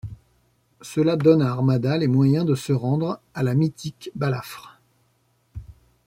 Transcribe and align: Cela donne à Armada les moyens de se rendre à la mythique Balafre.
Cela 0.81 1.15
donne 1.15 1.43
à 1.43 1.51
Armada 1.51 1.95
les 1.99 2.07
moyens 2.07 2.43
de 2.43 2.55
se 2.55 2.73
rendre 2.73 3.21
à 3.35 3.43
la 3.43 3.53
mythique 3.53 4.09
Balafre. 4.15 4.79